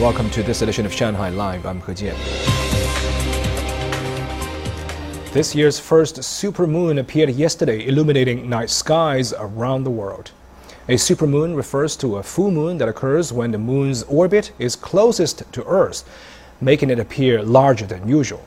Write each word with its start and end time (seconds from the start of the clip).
Welcome 0.00 0.28
to 0.32 0.42
this 0.42 0.60
edition 0.60 0.84
of 0.84 0.92
Shanghai 0.92 1.30
Live. 1.30 1.64
I'm 1.64 1.80
He 1.80 1.92
Jian. 1.92 2.14
This 5.32 5.54
year's 5.54 5.78
first 5.80 6.16
supermoon 6.16 7.00
appeared 7.00 7.30
yesterday, 7.30 7.86
illuminating 7.86 8.46
night 8.46 8.68
skies 8.68 9.32
around 9.32 9.84
the 9.84 9.90
world. 9.90 10.32
A 10.86 10.96
supermoon 10.96 11.56
refers 11.56 11.96
to 11.96 12.16
a 12.16 12.22
full 12.22 12.50
moon 12.50 12.76
that 12.76 12.90
occurs 12.90 13.32
when 13.32 13.52
the 13.52 13.58
moon's 13.58 14.02
orbit 14.02 14.52
is 14.58 14.76
closest 14.76 15.50
to 15.50 15.64
Earth, 15.64 16.04
making 16.60 16.90
it 16.90 16.98
appear 16.98 17.42
larger 17.42 17.86
than 17.86 18.06
usual. 18.06 18.44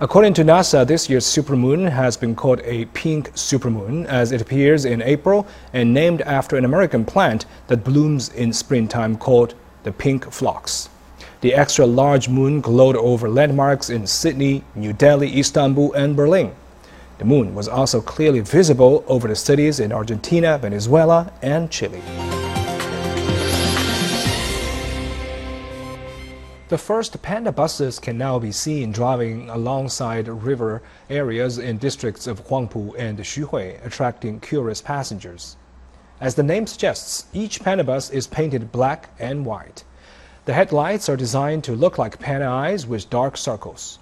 According 0.00 0.34
to 0.34 0.42
NASA, 0.42 0.84
this 0.84 1.08
year's 1.08 1.26
supermoon 1.26 1.88
has 1.92 2.16
been 2.16 2.34
called 2.34 2.60
a 2.64 2.86
pink 2.86 3.32
supermoon 3.34 4.04
as 4.06 4.32
it 4.32 4.40
appears 4.40 4.84
in 4.84 5.00
April 5.02 5.46
and 5.72 5.94
named 5.94 6.22
after 6.22 6.56
an 6.56 6.64
American 6.64 7.04
plant 7.04 7.46
that 7.68 7.84
blooms 7.84 8.30
in 8.30 8.52
springtime 8.52 9.16
called 9.16 9.54
the 9.84 9.92
pink 9.92 10.30
phlox. 10.30 10.90
The 11.40 11.54
extra 11.54 11.86
large 11.86 12.28
moon 12.28 12.60
glowed 12.60 12.96
over 12.96 13.28
landmarks 13.28 13.90
in 13.90 14.08
Sydney, 14.08 14.64
New 14.74 14.92
Delhi, 14.92 15.38
Istanbul, 15.38 15.92
and 15.92 16.16
Berlin. 16.16 16.52
The 17.18 17.24
moon 17.24 17.54
was 17.54 17.68
also 17.68 18.00
clearly 18.00 18.40
visible 18.40 19.04
over 19.06 19.28
the 19.28 19.36
cities 19.36 19.78
in 19.78 19.92
Argentina, 19.92 20.58
Venezuela, 20.58 21.32
and 21.40 21.70
Chile. 21.70 22.02
The 26.70 26.78
first 26.78 27.22
panda 27.22 27.52
buses 27.52 28.00
can 28.00 28.18
now 28.18 28.40
be 28.40 28.50
seen 28.50 28.90
driving 28.90 29.48
alongside 29.48 30.26
river 30.26 30.82
areas 31.08 31.58
in 31.58 31.78
districts 31.78 32.26
of 32.26 32.48
Huangpu 32.48 32.94
and 32.98 33.16
Xuhui, 33.16 33.84
attracting 33.86 34.40
curious 34.40 34.82
passengers. 34.82 35.56
As 36.20 36.34
the 36.34 36.42
name 36.42 36.66
suggests, 36.66 37.26
each 37.32 37.62
panda 37.62 37.84
bus 37.84 38.10
is 38.10 38.26
painted 38.26 38.72
black 38.72 39.10
and 39.20 39.46
white. 39.46 39.84
The 40.48 40.54
headlights 40.54 41.10
are 41.10 41.16
designed 41.18 41.62
to 41.64 41.76
look 41.76 41.98
like 41.98 42.18
panda 42.18 42.46
eyes 42.46 42.86
with 42.86 43.10
dark 43.10 43.36
circles 43.36 43.98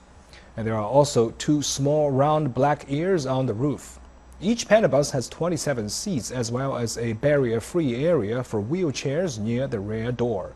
and 0.57 0.65
there 0.65 0.77
are 0.77 0.87
also 0.87 1.31
two 1.31 1.61
small 1.61 2.13
round 2.13 2.55
black 2.55 2.85
ears 2.87 3.27
on 3.27 3.47
the 3.47 3.53
roof. 3.53 3.99
Each 4.41 4.69
panda 4.69 4.89
bus 4.89 5.11
has 5.11 5.29
27 5.29 5.89
seats 5.89 6.31
as 6.31 6.53
well 6.53 6.77
as 6.77 6.99
a 6.99 7.15
barrier-free 7.15 7.97
area 7.97 8.45
for 8.45 8.63
wheelchairs 8.63 9.41
near 9.41 9.67
the 9.67 9.81
rear 9.81 10.13
door. 10.13 10.53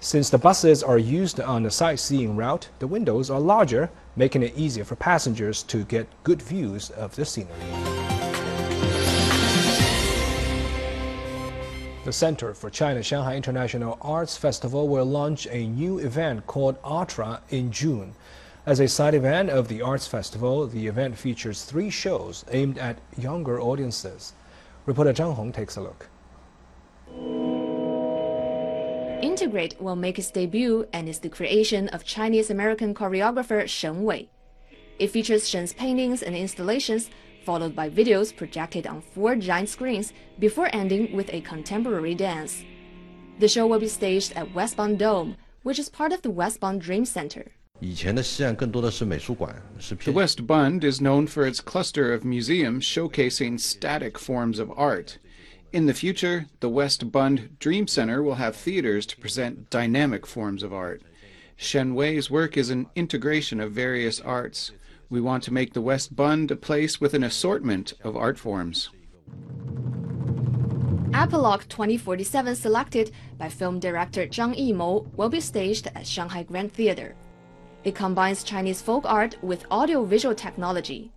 Since 0.00 0.30
the 0.30 0.38
buses 0.38 0.82
are 0.82 0.96
used 0.96 1.40
on 1.40 1.66
a 1.66 1.70
sightseeing 1.70 2.34
route, 2.34 2.70
the 2.78 2.86
windows 2.86 3.28
are 3.28 3.38
larger, 3.38 3.90
making 4.16 4.42
it 4.42 4.56
easier 4.56 4.86
for 4.86 4.96
passengers 4.96 5.62
to 5.64 5.84
get 5.84 6.08
good 6.24 6.40
views 6.40 6.88
of 6.88 7.14
the 7.16 7.26
scenery. 7.26 7.97
The 12.08 12.12
Center 12.14 12.54
for 12.54 12.70
China 12.70 13.02
Shanghai 13.02 13.36
International 13.36 13.98
Arts 14.00 14.34
Festival 14.34 14.88
will 14.88 15.04
launch 15.04 15.46
a 15.50 15.66
new 15.66 15.98
event 15.98 16.46
called 16.46 16.80
Artra 16.80 17.42
in 17.50 17.70
June. 17.70 18.14
As 18.64 18.80
a 18.80 18.88
side 18.88 19.12
event 19.12 19.50
of 19.50 19.68
the 19.68 19.82
Arts 19.82 20.06
Festival, 20.06 20.66
the 20.66 20.86
event 20.86 21.18
features 21.18 21.64
three 21.64 21.90
shows 21.90 22.46
aimed 22.50 22.78
at 22.78 22.96
younger 23.18 23.60
audiences. 23.60 24.32
Reporter 24.86 25.12
Zhang 25.12 25.34
Hong 25.34 25.52
takes 25.52 25.76
a 25.76 25.82
look. 25.82 26.08
Integrate 29.20 29.78
will 29.78 29.94
make 29.94 30.18
its 30.18 30.30
debut 30.30 30.88
and 30.94 31.10
is 31.10 31.18
the 31.18 31.28
creation 31.28 31.88
of 31.88 32.04
Chinese-American 32.06 32.94
choreographer 32.94 33.68
Shen 33.68 34.02
Wei. 34.02 34.30
It 34.98 35.08
features 35.08 35.46
Shen's 35.46 35.74
paintings 35.74 36.22
and 36.22 36.34
installations, 36.34 37.10
followed 37.48 37.74
by 37.74 37.88
videos 37.88 38.36
projected 38.36 38.86
on 38.86 39.00
four 39.00 39.34
giant 39.34 39.70
screens 39.70 40.12
before 40.38 40.68
ending 40.74 41.16
with 41.16 41.32
a 41.32 41.40
contemporary 41.40 42.14
dance. 42.14 42.62
The 43.38 43.48
show 43.48 43.66
will 43.66 43.78
be 43.78 43.88
staged 43.88 44.34
at 44.34 44.54
West 44.54 44.76
Bund 44.76 44.98
Dome, 44.98 45.34
which 45.62 45.78
is 45.78 45.88
part 45.88 46.12
of 46.12 46.20
the 46.20 46.30
West 46.30 46.60
Bund 46.60 46.78
Dream 46.82 47.06
Center. 47.06 47.52
The 50.04 50.12
West 50.12 50.46
Bund 50.46 50.84
is 50.84 51.00
known 51.00 51.26
for 51.26 51.46
its 51.46 51.62
cluster 51.62 52.12
of 52.12 52.22
museums 52.22 52.84
showcasing 52.84 53.58
static 53.58 54.18
forms 54.18 54.58
of 54.58 54.70
art. 54.76 55.16
In 55.72 55.86
the 55.86 55.94
future, 55.94 56.48
the 56.60 56.68
West 56.68 57.10
Bund 57.10 57.56
Dream 57.58 57.86
Center 57.86 58.22
will 58.22 58.34
have 58.34 58.56
theaters 58.56 59.06
to 59.06 59.16
present 59.16 59.70
dynamic 59.70 60.26
forms 60.26 60.62
of 60.62 60.74
art. 60.74 61.00
Shen 61.56 61.94
Wei's 61.94 62.30
work 62.30 62.58
is 62.58 62.68
an 62.68 62.88
integration 62.94 63.58
of 63.58 63.72
various 63.72 64.20
arts. 64.20 64.72
We 65.10 65.22
want 65.22 65.42
to 65.44 65.52
make 65.54 65.72
the 65.72 65.80
West 65.80 66.14
Bund 66.14 66.50
a 66.50 66.56
place 66.56 67.00
with 67.00 67.14
an 67.14 67.24
assortment 67.24 67.94
of 68.04 68.14
art 68.14 68.38
forms. 68.38 68.90
Apologue 71.14 71.64
2047 71.68 72.54
selected 72.54 73.10
by 73.38 73.48
film 73.48 73.80
director 73.80 74.26
Zhang 74.26 74.54
Yimou 74.54 75.10
will 75.14 75.30
be 75.30 75.40
staged 75.40 75.86
at 75.94 76.06
Shanghai 76.06 76.42
Grand 76.42 76.70
Theater. 76.72 77.14
It 77.84 77.94
combines 77.94 78.44
Chinese 78.44 78.82
folk 78.82 79.06
art 79.06 79.42
with 79.42 79.64
audio-visual 79.70 80.34
technology. 80.34 81.10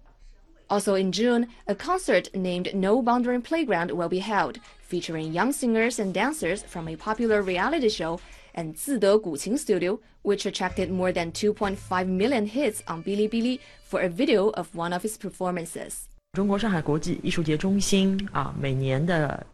Also 0.71 0.95
in 0.95 1.11
June, 1.11 1.47
a 1.67 1.75
concert 1.75 2.33
named 2.33 2.73
No 2.73 3.01
Boundary 3.01 3.41
Playground 3.41 3.91
will 3.91 4.07
be 4.07 4.19
held, 4.19 4.57
featuring 4.79 5.33
young 5.33 5.51
singers 5.51 5.99
and 5.99 6.13
dancers 6.13 6.63
from 6.63 6.87
a 6.87 6.95
popular 6.95 7.41
reality 7.41 7.89
show 7.89 8.21
and 8.55 8.75
Zide 8.75 9.21
Guqin 9.21 9.59
Studio, 9.59 9.99
which 10.21 10.45
attracted 10.45 10.89
more 10.89 11.11
than 11.11 11.33
2.5 11.33 12.07
million 12.07 12.45
hits 12.45 12.81
on 12.87 13.03
Bilibili 13.03 13.59
for 13.83 13.99
a 13.99 14.07
video 14.07 14.51
of 14.51 14.73
one 14.73 14.93
of 14.93 15.01
his 15.01 15.17
performances. 15.17 16.07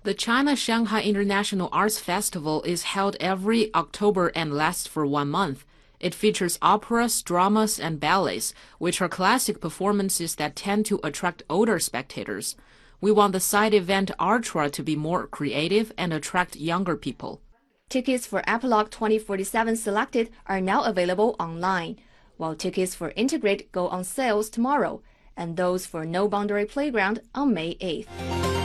The 0.03 0.13
China 0.15 0.55
Shanghai 0.55 1.01
International 1.01 1.69
Arts 1.71 1.97
Festival 1.97 2.61
is 2.61 2.83
held 2.83 3.17
every 3.19 3.73
October 3.73 4.27
and 4.35 4.53
lasts 4.53 4.85
for 4.85 5.03
one 5.03 5.29
month. 5.29 5.65
It 5.99 6.13
features 6.13 6.59
operas, 6.61 7.21
dramas, 7.23 7.79
and 7.79 7.99
ballets, 7.99 8.53
which 8.77 9.01
are 9.01 9.09
classic 9.09 9.59
performances 9.59 10.35
that 10.35 10.55
tend 10.55 10.85
to 10.87 10.99
attract 11.03 11.43
older 11.49 11.79
spectators. 11.79 12.55
We 13.01 13.11
want 13.11 13.33
the 13.33 13.39
side 13.39 13.73
event 13.73 14.11
Artra 14.19 14.71
to 14.71 14.83
be 14.83 14.95
more 14.95 15.27
creative 15.27 15.91
and 15.97 16.13
attract 16.13 16.55
younger 16.55 16.95
people. 16.95 17.41
Tickets 17.89 18.27
for 18.27 18.43
Apologue 18.47 18.91
2047 18.91 19.75
Selected 19.75 20.29
are 20.45 20.61
now 20.61 20.83
available 20.83 21.35
online, 21.39 21.97
while 22.37 22.55
tickets 22.55 22.93
for 22.93 23.13
Integrate 23.15 23.71
go 23.71 23.87
on 23.87 24.03
sales 24.03 24.49
tomorrow, 24.49 25.01
and 25.35 25.57
those 25.57 25.85
for 25.85 26.05
No 26.05 26.27
Boundary 26.27 26.65
Playground 26.65 27.21
on 27.33 27.53
May 27.53 27.75
8th. 27.75 28.56